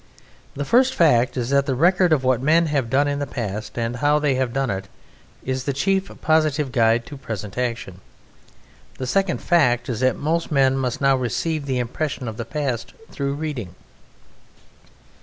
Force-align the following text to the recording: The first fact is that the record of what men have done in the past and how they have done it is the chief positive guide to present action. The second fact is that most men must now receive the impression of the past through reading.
The 0.55 0.65
first 0.65 0.95
fact 0.95 1.37
is 1.37 1.51
that 1.51 1.67
the 1.67 1.75
record 1.75 2.11
of 2.11 2.23
what 2.23 2.41
men 2.41 2.65
have 2.65 2.89
done 2.89 3.07
in 3.07 3.19
the 3.19 3.27
past 3.27 3.77
and 3.77 3.97
how 3.97 4.17
they 4.17 4.33
have 4.33 4.51
done 4.51 4.71
it 4.71 4.87
is 5.45 5.65
the 5.65 5.73
chief 5.73 6.09
positive 6.23 6.71
guide 6.71 7.05
to 7.05 7.17
present 7.17 7.55
action. 7.55 8.01
The 8.97 9.05
second 9.05 9.43
fact 9.43 9.89
is 9.89 9.99
that 9.99 10.17
most 10.17 10.51
men 10.51 10.75
must 10.75 11.01
now 11.01 11.15
receive 11.15 11.67
the 11.67 11.77
impression 11.77 12.27
of 12.27 12.37
the 12.37 12.45
past 12.45 12.93
through 13.11 13.35
reading. 13.35 13.75